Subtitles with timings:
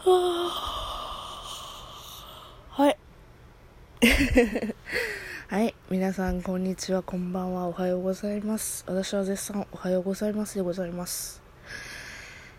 [0.00, 0.54] は
[2.88, 2.96] い。
[5.48, 5.74] はい。
[5.90, 7.02] 皆さん、こんにちは。
[7.02, 7.66] こんばんは。
[7.66, 8.84] おはようございます。
[8.86, 11.42] 私は絶賛、おはようございますでございます。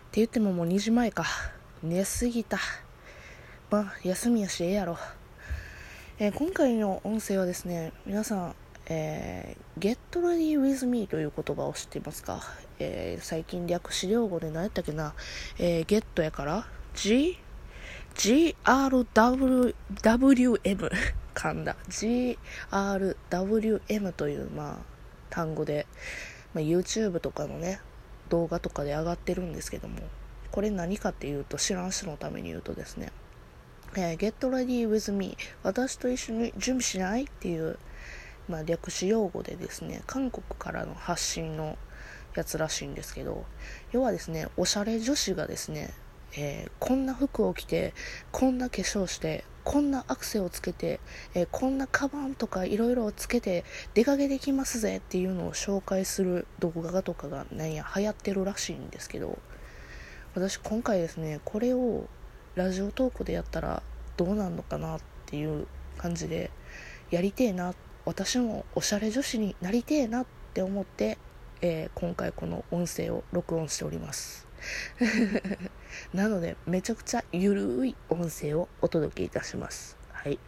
[0.08, 1.24] って言ってももう2時前か。
[1.82, 2.58] 寝すぎた。
[3.70, 4.98] まあ、休みやし、ええやろ。
[6.18, 8.54] えー、今回の音声はですね、皆さん、
[8.84, 12.42] えー、get ready with me という言葉を知っていますか、
[12.78, 15.14] えー、最近略資料語で何やったっけな、
[15.58, 17.38] えー、get やから G?
[18.14, 19.74] GRWM
[21.34, 21.76] 噛んだ。
[21.88, 24.76] GRWM というまあ
[25.30, 25.86] 単語で、
[26.54, 27.80] まあ、YouTube とかのね
[28.28, 30.00] 動画とかで上がってるんですけども
[30.50, 33.12] これ何かっていうと知らん人のために言うとですね、
[33.96, 37.78] えー、Get ready with me 私と一緒に準備しないっていう
[38.50, 41.78] まあ、略詞用語でですね韓国からの発信の
[42.34, 43.44] やつらしいんですけど
[43.92, 45.94] 要はですねおしゃれ女子がですね、
[46.36, 47.92] えー、こんな服を着て
[48.30, 51.00] こんな化粧してこんなアクセをつけて、
[51.34, 59.38] えー、こんなカバンとかいろいろつけて出かけできますぜっていうのを紹介する動画とかがなんや流行ってるらしいんですけど
[60.34, 62.06] 私今回ですねこれを
[62.54, 63.82] ラジオトークでやったら
[64.16, 65.66] どうなんのかなっていう
[65.98, 66.50] 感じで
[67.10, 67.74] やりてえな
[68.04, 71.18] 私もおしゃれ女子になりてえなって思って、
[71.60, 74.49] えー、今回この音声を録音しております。
[76.14, 80.38] なのでめちゃくちゃゆるい音声をお届けいたしますはい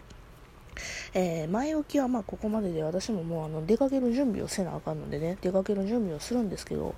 [1.14, 6.94] えー、前置きはまあここまでで私ももうあの出かける準備をせなあかんのでね出かける準備をするんですけど、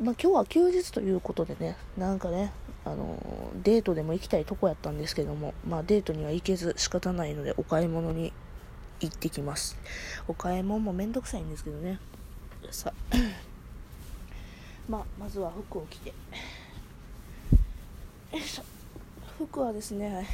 [0.00, 2.52] まあ、今日は休日ということでねなんかね
[2.84, 8.32] あのデートでも行きたいとこやったんですけども、まあ、デートには行けず仕方ないのでお買い物に
[9.00, 9.78] 行ってきます。
[10.28, 11.98] お買い物もめんどくさいんですけどね。
[12.70, 12.92] さ
[14.88, 16.12] まあ、まずは服を着て。
[19.38, 20.26] 服はですね、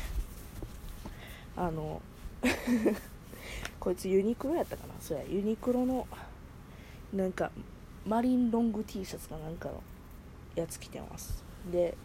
[1.56, 2.00] あの、
[3.80, 6.06] こいつユニクロやったかなそや、ユニクロの、
[7.12, 7.50] なんか、
[8.06, 9.82] マリンロング T シャツかなんかの
[10.54, 11.44] やつ着てます。
[11.70, 11.96] で、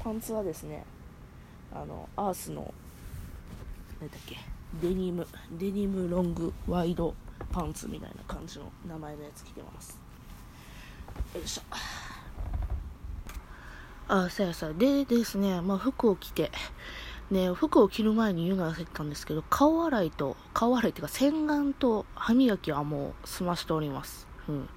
[0.00, 0.84] パンツはですね、
[1.72, 2.72] あの、アースの、
[4.00, 4.36] 何だっけ、
[4.80, 5.26] デニム
[5.58, 7.14] デニムロングワイド
[7.50, 9.98] パンツみたいな感じの名前のやつ着てます
[11.34, 11.62] よいしょ
[14.08, 16.50] あそうやさでですね、まあ、服を着て
[17.30, 24.26] ね、服を着る前に言うのは忘れてたんですけど、顔洗いと、顔洗いっていうか洗顔と歯磨きはもう済ましております。
[24.48, 24.68] うん。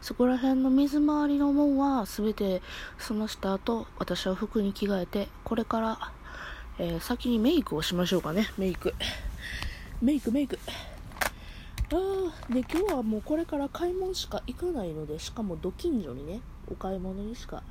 [0.00, 2.62] そこら辺の水回りのもんは全て
[2.98, 6.12] 済ました後、私は服に着替えて、これから、
[6.78, 8.92] えー、先にメイクをしましょうかね、メイク。
[10.02, 10.58] メイクメイク
[11.92, 16.40] ああで今日はもうこれから買い物しか行かないのでしかもど近所にね
[16.70, 17.62] お買い物にしか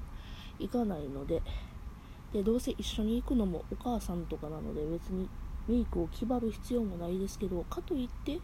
[0.59, 1.41] 行かないので
[2.33, 5.29] でどうせ一緒に行くのもお母さんとかなので別に
[5.67, 8.39] メイクを気張る必要もないですけどかといって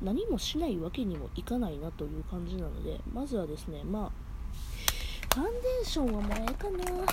[0.00, 7.12] 何もしないわけにもいかないなという感じなのでまずはですねまあファンデーションはもうええかな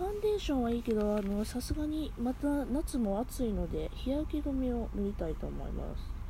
[0.00, 6.20] ファンデーションはいいけど、あの、さすがにまた夏も暑いので、日焼け止めを塗りたいと思います。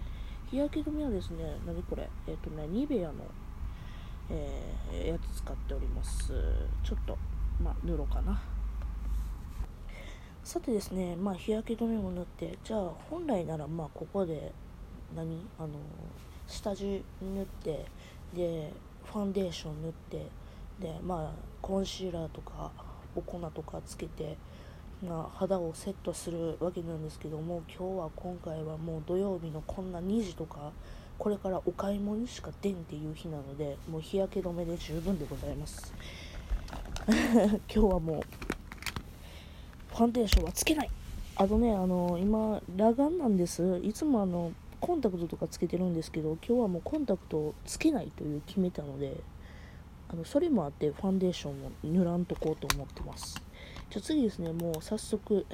[0.51, 2.09] 日焼け止めはですね、何これ？
[2.27, 3.15] えっ、ー、とね、ニベアの、
[4.29, 6.33] えー、やつ使っております。
[6.83, 7.17] ちょっと、
[7.63, 8.43] まあ、塗ろうかな。
[10.43, 14.53] さてですね、まあ、日焼け止めも塗って、じゃあ、本来なら、まあ、ここで、
[15.15, 15.47] 何？
[15.57, 15.69] あの、
[16.49, 17.87] 下地塗って、
[18.35, 18.73] で、
[19.05, 20.27] ファンデーション塗って、
[20.81, 22.73] で、まあ、コンシーラーとか、
[23.15, 24.37] お粉とかつけて、
[25.07, 30.73] まあ、肌をセットするわけなんですけども今日は今回はもう土曜日のこんな2時とか
[31.17, 35.93] これからお買い物にしか出んっていう日なのでもう日焼け止めで十分でございます。
[37.07, 38.21] 今日はもう
[39.89, 40.91] ファンデーションはつけない。
[41.37, 43.81] あとねあの今裸眼なんです。
[43.83, 49.15] いつもあのコンタクトとかつけてるんですけど今日はもうコンタクトをつけないという決めたので
[50.09, 53.50] あのそれもあってファンデーションを塗らんとこうと思ってます。
[53.91, 55.45] じゃあ次ですねもう早速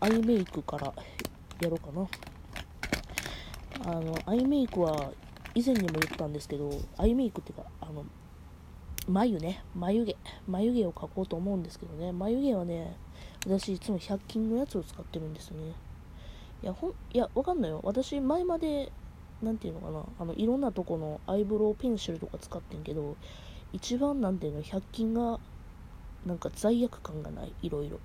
[0.00, 0.92] アイメイクから
[1.60, 2.08] やろうかな。
[3.84, 5.12] あのアイメイクは
[5.54, 8.04] 以前にも言ったんですけどアイメイクっていうかあの
[9.08, 9.62] 眉ね。
[9.74, 10.16] 眉毛。
[10.48, 12.12] 眉毛を描こうと思うんですけどね。
[12.12, 12.96] 眉毛はね
[13.44, 15.72] 私いつも100均のやつを使ってるんですね。
[16.62, 17.80] いやほんいやわかんないよ。
[17.84, 18.90] 私前まで
[19.42, 20.04] 何ていうのかな。
[20.18, 23.16] あのいろんなとこのアイブロウペンシルとか使ってんけど
[23.72, 25.38] 一番なんていうの100均が
[26.26, 27.98] なんか罪悪感がないいろいろ。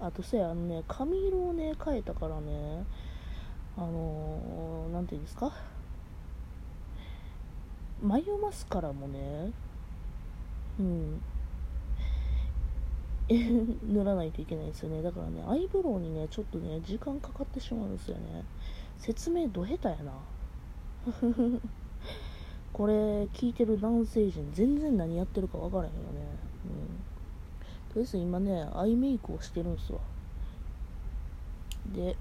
[0.00, 2.84] あとさあのね髪色をね変えたからね
[3.76, 5.52] あのー、ていうんですか？
[8.02, 9.52] 眉マスカラもね
[10.78, 11.20] うん。
[13.28, 15.02] 塗らないといけないんですよね。
[15.02, 18.44] だからねアイブロウにねちょっとね時間かかってしまうんですよね。
[18.98, 20.12] 説明ど下手やな。
[22.72, 26.21] これ聞いてる男性陣全然何やってるか分からへんよね、
[27.88, 29.98] とりあえず今ねアイメイクをしてるんですわ。
[31.94, 32.16] で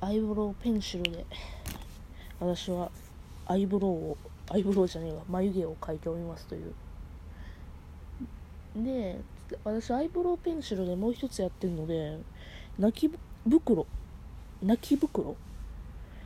[0.00, 1.26] アイブロウペンシルで
[2.38, 2.90] 私は
[3.46, 4.18] アイブロウを
[4.48, 6.72] アイブロウじゃねえわ眉毛を描いておりますという。
[8.76, 9.20] で
[9.64, 12.18] 私アイブロウペンシルでもう一つやってるので
[12.78, 13.12] 泣き
[13.48, 13.86] 袋
[14.62, 15.36] 泣き袋？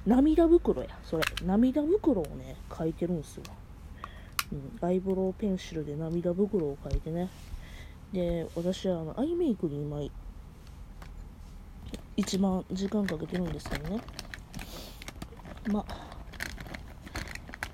[0.06, 1.24] 涙袋やそれ。
[1.44, 3.44] 涙袋をね描いてるんですよ、
[4.52, 7.28] うん、アイブロウペンシルで涙袋を描いてね。
[8.12, 10.00] で私はあのアイメイクに今
[12.16, 14.00] 一番時間かけてるんですけどね。
[15.68, 15.84] ま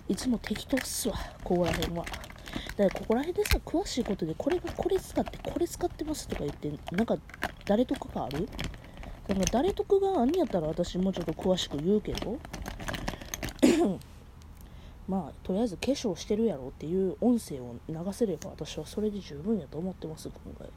[0.08, 1.14] いつも適当っすわ。
[1.44, 2.04] ここら辺は。
[2.04, 2.20] だか
[2.78, 7.16] らここら辺でさ詳しいことでこれがこれ使ってこれ使ってますとか言ってなんか
[7.66, 8.48] 誰とかがある？
[9.28, 12.38] だから誰得があんやったら私もうちょっと詳しく言うけど。
[15.10, 20.68] まあとりあえず化粧してるやろっていう音声を流せれば私はそれで十分やと思ってます今回。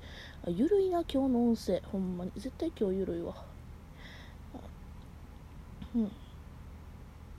[0.48, 1.80] あゆるいな今日の音声。
[1.92, 2.32] ほんまに。
[2.36, 3.36] 絶対今日ゆるいわ。
[5.96, 6.02] うん。
[6.02, 6.10] よ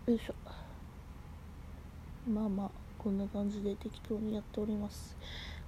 [0.07, 0.35] いしょ。
[2.31, 5.17] まあまあこんな感じで適当にやっております。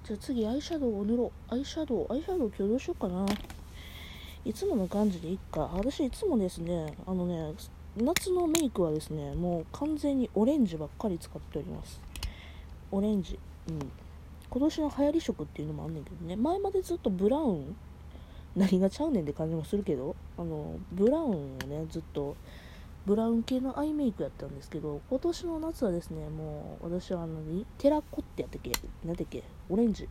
[0.05, 1.55] じゃあ次アイシャドウを塗ろう。
[1.55, 3.26] アイシャドウアイシャドウ今日どうしようかな。
[4.44, 5.69] いつもの感じでいっか。
[5.75, 7.52] 私いつもですねあのね
[7.96, 12.00] 夏のメイクはですねもう完全にオレンジばっかり使っております。
[12.90, 13.38] オレンジ。
[13.69, 13.78] うん。
[14.48, 16.37] 今年の流行り色っていうのもあんねんけどね。
[16.37, 17.76] 前までずっとブラウン
[18.54, 22.37] 何がちゃうねんって感じもするけどあのブラウンをねずっと
[23.06, 27.40] ブラウン系のアイメイクやったんですけど今年の夏はですねもう私はあの
[27.78, 28.72] テラコってやったっけ？
[29.04, 29.43] 何だっけ？
[29.69, 30.08] オレンジ。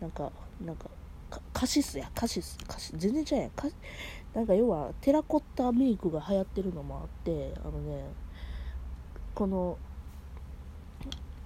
[0.00, 0.30] なんか
[0.64, 0.88] なんか
[1.52, 3.50] カシスやカシスカシ全然ちゃうやん。
[4.34, 8.04] なんか要はテラコッタメイクが流行ってるのもあってあのね
[9.34, 9.78] この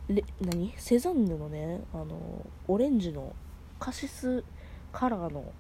[0.09, 0.73] レ何？
[0.79, 3.35] セザンヌのねあのオレンジの
[3.79, 4.43] カシス
[4.91, 5.53] カラーの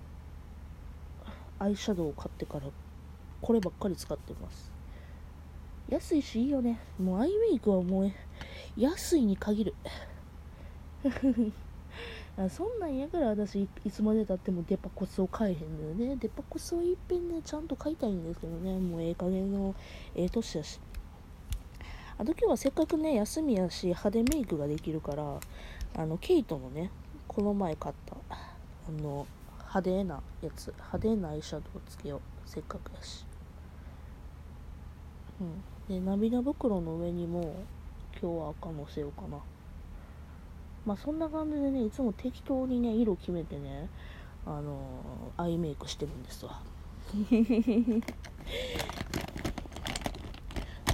[1.59, 2.63] アイシャドウを買ってから
[3.43, 4.73] こればっかり使ってます。
[5.89, 6.79] 安いしいいよね。
[6.99, 8.13] もうアイメイクはもう
[8.77, 9.75] 安いに限る。
[12.51, 16.17] そんなんやから私いつまでたってもデパコスを買えへんのよね。
[16.17, 18.79] デパコスをいっぺんねちゃんと買いたいんですけどね。
[18.79, 19.75] もうええ加減の
[20.15, 20.79] ええ年やし。
[22.17, 25.41] あと今日はせっかくね休みやし派手メイクができるから
[25.97, 26.93] あのケイトのね
[27.27, 29.27] この前買ったあの
[29.57, 32.21] 派手なやつ派手なアイシャドウつけよう。
[32.49, 33.25] せっかくやし。
[35.41, 36.01] うん。
[36.01, 37.57] で涙袋の上にも
[38.21, 39.39] 今日は赤のせようかな。
[40.89, 43.91] まあそんな感じでねいつも適当にね色決めてね
[44.47, 46.63] あのー、アイメイクしてるんですわ。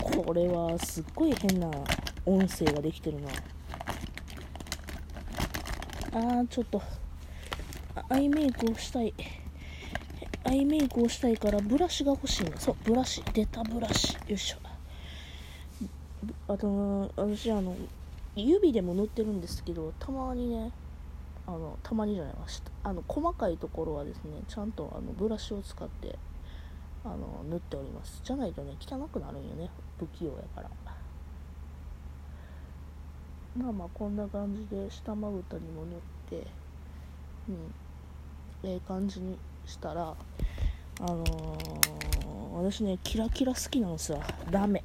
[0.02, 1.70] これはすっごい変な
[2.26, 3.28] 音声ができてるな。
[6.12, 6.82] あーちょっと。
[8.08, 9.14] アイメイクをしたい。
[10.42, 12.58] アイメイクをしたいからブラシが欲しいの。
[12.58, 13.22] そうブラシ。
[13.32, 14.14] 出たブラシ。
[14.14, 14.56] よいしょ。
[16.48, 17.76] あと私あの
[18.42, 20.72] 指でも塗ってるんですけどたまにね
[21.46, 26.18] あのたまにじゃないましたあの細かいところはですねちゃんとあのブラシを使って
[27.04, 28.22] あの塗っております。
[28.24, 29.68] じゃないとね汚くなるんよね
[29.98, 30.70] 不器用やから。
[33.56, 36.46] まあまあこんな感じで下まぶたにも塗って
[37.48, 37.74] うん
[38.68, 40.14] ええ感じにしたら
[41.00, 44.20] あのー、私ねキラキラ好きなんですよ
[44.50, 44.82] ラメ。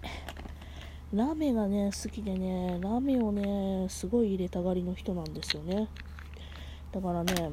[1.14, 5.88] ラーメンがね好きでねラーメンをねすごい入れたがりの人なんですよね。
[6.92, 7.52] だからね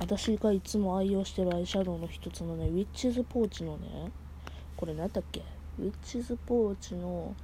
[0.00, 4.10] 私がいつも愛用してるアイシャドウの一つのね Witch's Pouch のね
[4.76, 5.42] これ何だっけ？
[5.78, 7.34] Witch's Pouch の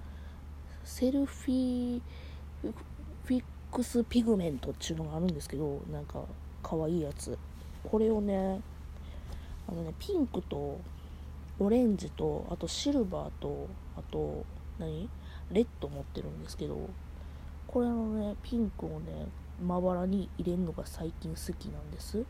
[0.84, 6.24] Selfie Fix Pigment っていうのがあるんですけどなんか
[6.62, 7.38] 可愛いやつ。
[7.84, 8.60] これをね
[9.68, 10.80] あのねピンクと
[11.60, 14.44] オレンジとあとシルバーとあと
[14.78, 15.08] 何？
[15.52, 16.88] レッド持ってるんですけど
[17.66, 19.26] これのねピンクをね
[19.62, 22.18] まばらに入れるのが最近好きなんです。
[22.18, 22.26] うん。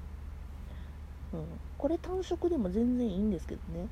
[1.78, 3.87] これ単色でも全然いいんですけどね。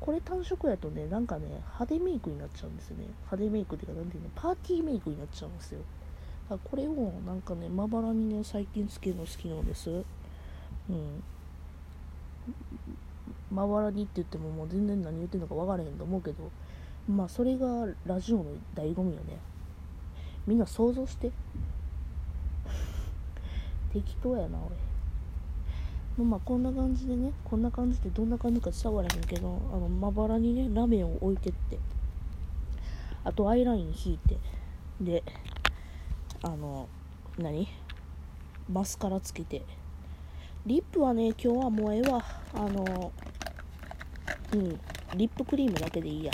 [0.00, 3.04] これ単色やとねなんかね派手メイクになっちゃうんですよね。
[3.30, 4.30] 派手メイクっていうか何ていうの？
[4.34, 5.80] パーティーメイクになっちゃうんですよ。
[6.48, 9.90] だからこれをなんかねまばらにね最近つけるの好きなんです。
[9.90, 11.22] うん。
[13.50, 16.50] まばらにって言ってももう全然何言ってんのか分からへんと思うけど
[17.08, 19.38] まあそれがラジオの醍醐味よね。
[20.46, 21.32] みんな想像して。
[23.92, 26.24] 適当やなおい。
[26.24, 31.78] まあこんな感じでねこんな感じでどんな感じか伝わらへんけどあのまばらにねラメを置いてって。
[33.24, 34.38] あとアイライン引いて。
[35.00, 35.24] で
[36.42, 36.88] あの
[37.38, 37.66] 何？
[38.70, 39.64] マスカラつけて。
[40.66, 42.22] リップはね今日はもうええわ。
[42.54, 43.12] あの
[44.52, 44.80] うん。
[45.16, 46.32] リップクリームだけでいいや。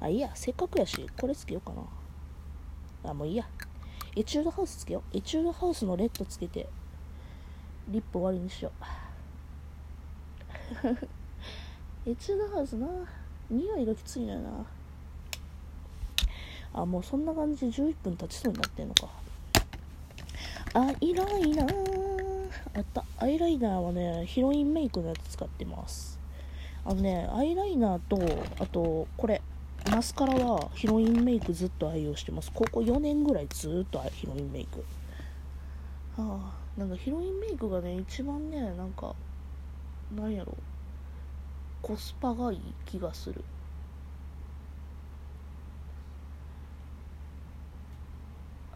[0.00, 0.30] あいいや。
[0.34, 1.74] せっかくやしこれつけようか
[3.02, 3.10] な。
[3.10, 3.46] あもういいや。
[4.16, 5.16] エチュードハウスつけよう。
[5.16, 6.68] エチュードハウスのレッドつけて
[7.88, 8.88] リップ終わりにしよう。
[12.10, 12.88] エチュードハウスな。
[13.50, 14.50] 匂いがきついのよな。
[16.72, 19.08] あもうそんな感じで11分経ちそうになってんのか。
[20.72, 23.04] アイライナーあった。
[23.18, 26.19] アイライナーはねヒロインメイクのやつ使ってます。
[26.84, 28.18] あのねアイライナーと
[28.58, 29.42] あとこれ
[29.90, 32.50] マスカラはヒロインメイクずっと愛用してます。
[32.52, 34.84] ここ4年ぐらいずっとヒロインメイク。
[36.20, 39.14] はあなんかヒロインメイクがね一番ねなんか
[40.14, 40.56] なんやろ。
[41.82, 43.42] コスパがいい気がする。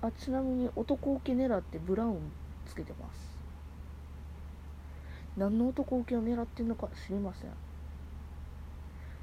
[0.01, 2.33] あちなみに男受け狙ってブラウン
[2.67, 3.35] つけてます。
[5.37, 7.51] 何の男受けを狙ってんのか知りません。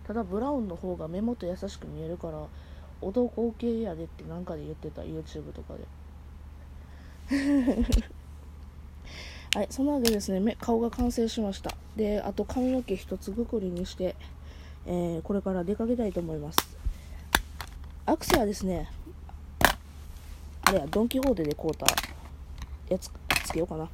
[0.07, 2.47] ただブラウンの方が目元優しく見えるから
[3.01, 5.81] 男受けやでってなんかで言ってた YouTube とかで
[9.55, 14.15] はいそんなわけですね目顔が完成しましたであと髪の毛一つぐくりにして、
[14.85, 16.77] えー、これから出かけたいと思います
[18.05, 18.89] アクセはですね
[20.63, 21.85] あれや、ドン・キホーテで買うた
[22.89, 23.11] やつ
[23.45, 23.89] つけようかな。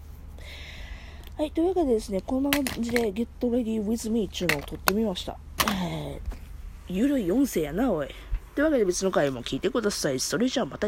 [1.38, 5.40] はい、というわけでですね、こんな感じで Get Ready With Me っていうのを撮ってみました。
[5.72, 8.08] えー、ゆるい音声やな、おい。
[8.56, 10.20] というわけで別の回も聞いてください。
[10.20, 10.86] それじゃあまたね。